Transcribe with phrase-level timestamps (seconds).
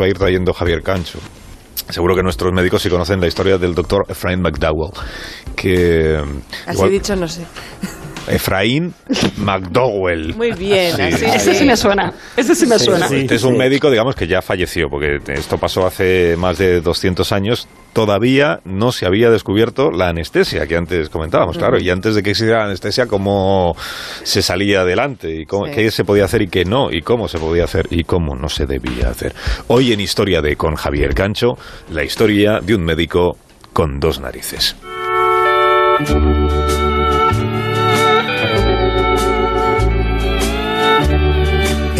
[0.00, 1.18] va a ir trayendo Javier Cancho.
[1.88, 4.92] Seguro que nuestros médicos sí conocen la historia del doctor Efraín McDowell,
[5.56, 6.20] que...
[6.66, 7.42] Así dicho, no sé.
[8.28, 8.94] Efraín
[9.38, 10.34] McDowell.
[10.36, 11.02] Muy bien, Sí.
[11.02, 11.24] así.
[11.24, 12.12] Ese sí me suena.
[12.36, 13.06] Ese sí me suena.
[13.06, 17.32] Este es un médico, digamos, que ya falleció, porque esto pasó hace más de 200
[17.32, 17.66] años.
[17.92, 21.78] Todavía no se había descubierto la anestesia que antes comentábamos, claro.
[21.80, 23.74] Y antes de que existiera la anestesia, cómo
[24.22, 25.72] se salía adelante, y cómo- Sí.
[25.74, 28.48] qué se podía hacer y qué no, y cómo se podía hacer y cómo no
[28.48, 29.34] se debía hacer.
[29.66, 31.58] Hoy en Historia de con Javier Cancho,
[31.90, 33.36] la historia de un médico
[33.72, 34.76] con dos narices.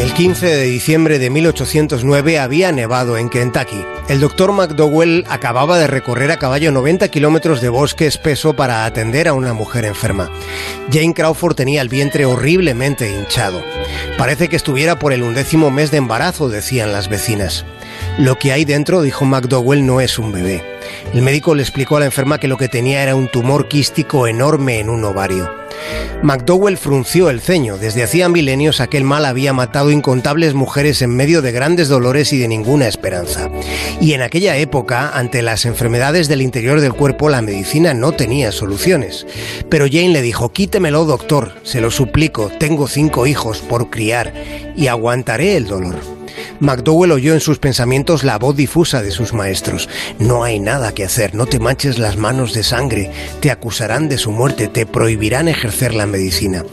[0.00, 3.84] El 15 de diciembre de 1809 había nevado en Kentucky.
[4.08, 9.28] El doctor McDowell acababa de recorrer a caballo 90 kilómetros de bosque espeso para atender
[9.28, 10.30] a una mujer enferma.
[10.90, 13.62] Jane Crawford tenía el vientre horriblemente hinchado.
[14.16, 17.66] Parece que estuviera por el undécimo mes de embarazo, decían las vecinas.
[18.16, 20.69] Lo que hay dentro, dijo McDowell, no es un bebé.
[21.14, 24.26] El médico le explicó a la enferma que lo que tenía era un tumor quístico
[24.26, 25.60] enorme en un ovario.
[26.22, 27.78] McDowell frunció el ceño.
[27.78, 32.38] Desde hacía milenios aquel mal había matado incontables mujeres en medio de grandes dolores y
[32.38, 33.50] de ninguna esperanza.
[34.00, 38.52] Y en aquella época, ante las enfermedades del interior del cuerpo, la medicina no tenía
[38.52, 39.26] soluciones.
[39.68, 44.32] Pero Jane le dijo, quítemelo doctor, se lo suplico, tengo cinco hijos por criar
[44.76, 46.20] y aguantaré el dolor.
[46.60, 49.88] McDowell oyó en sus pensamientos la voz difusa de sus maestros.
[50.18, 54.18] No hay nada que hacer, no te manches las manos de sangre, te acusarán de
[54.18, 56.64] su muerte, te prohibirán ejercer la medicina.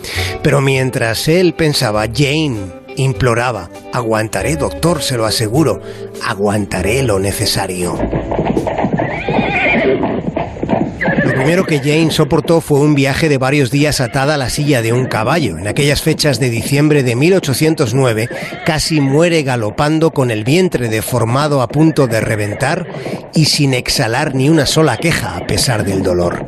[0.43, 2.57] Pero mientras él pensaba, Jane
[2.97, 5.81] imploraba, aguantaré doctor, se lo aseguro,
[6.23, 7.97] aguantaré lo necesario.
[11.47, 14.91] Primero que Jane soportó fue un viaje de varios días atada a la silla de
[14.91, 15.57] un caballo.
[15.57, 18.27] En aquellas fechas de diciembre de 1809,
[18.65, 22.85] casi muere galopando con el vientre deformado a punto de reventar
[23.33, 26.45] y sin exhalar ni una sola queja a pesar del dolor.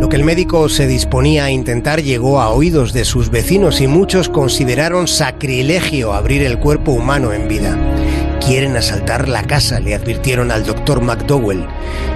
[0.00, 3.86] Lo que el médico se disponía a intentar llegó a oídos de sus vecinos y
[3.86, 7.99] muchos consideraron sacrilegio abrir el cuerpo humano en vida.
[8.44, 11.66] Quieren asaltar la casa, le advirtieron al doctor McDowell.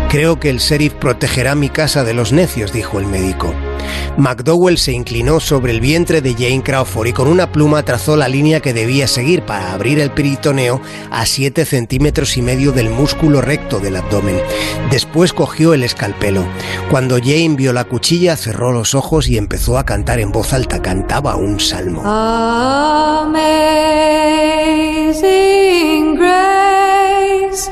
[0.09, 3.55] Creo que el sheriff protegerá mi casa de los necios, dijo el médico.
[4.17, 8.29] McDowell se inclinó sobre el vientre de Jane Crawford y con una pluma trazó la
[8.29, 10.81] línea que debía seguir para abrir el peritoneo
[11.11, 14.41] a 7 centímetros y medio del músculo recto del abdomen.
[14.91, 16.45] Después cogió el escalpelo.
[16.91, 20.81] Cuando Jane vio la cuchilla, cerró los ojos y empezó a cantar en voz alta.
[20.81, 22.03] Cantaba un salmo.
[22.05, 23.35] Amazing
[26.17, 27.69] grace,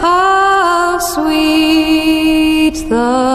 [0.00, 3.29] how sweet the.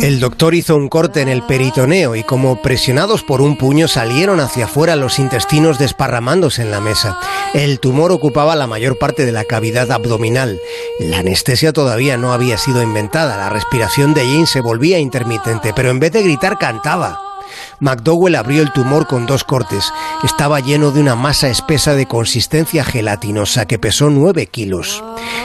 [0.00, 4.40] El doctor hizo un corte en el peritoneo y como presionados por un puño salieron
[4.40, 7.18] hacia afuera los intestinos desparramándose en la mesa.
[7.52, 10.58] El tumor ocupaba la mayor parte de la cavidad abdominal.
[10.98, 13.36] La anestesia todavía no había sido inventada.
[13.36, 17.33] La respiración de Jane se volvía intermitente, pero en vez de gritar cantaba.
[17.80, 19.92] McDowell abrió el tumor con dos cortes.
[20.22, 25.02] Estaba lleno de una masa espesa de consistencia gelatinosa que pesó 9 kilos.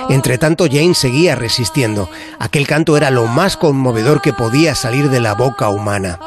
[0.10, 2.10] Entre tanto, Jane seguía resistiendo.
[2.40, 6.20] Aquel canto era lo más conmovedor que podía salir de la boca humana.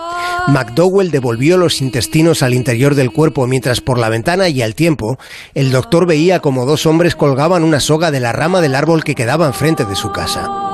[0.49, 5.19] McDowell devolvió los intestinos al interior del cuerpo mientras por la ventana y al tiempo
[5.55, 9.15] el doctor veía como dos hombres colgaban una soga de la rama del árbol que
[9.15, 10.72] quedaba enfrente de su casa.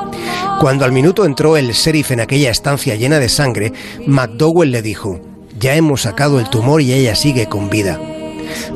[0.60, 3.72] Cuando al minuto entró el sheriff en aquella estancia llena de sangre,
[4.06, 5.20] McDowell le dijo,
[5.58, 8.00] ya hemos sacado el tumor y ella sigue con vida.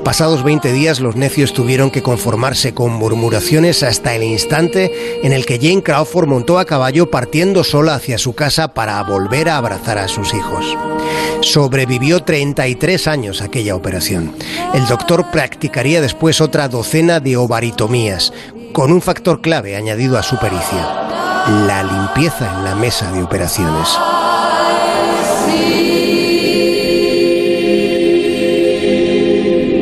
[0.04, 4.92] Pasados 20 días los necios tuvieron que conformarse con murmuraciones hasta el instante
[5.24, 9.48] en el que Jane Crawford montó a caballo partiendo sola hacia su casa para volver
[9.48, 10.76] a abrazar a sus hijos.
[11.40, 14.34] Sobrevivió 33 años aquella operación.
[14.74, 18.32] El doctor practicaría después otra docena de ovaritomías,
[18.72, 21.11] con un factor clave añadido a su pericia,
[21.48, 23.88] la limpieza en la mesa de operaciones.